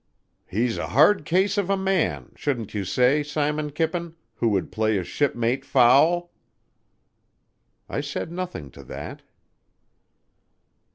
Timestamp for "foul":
5.63-6.31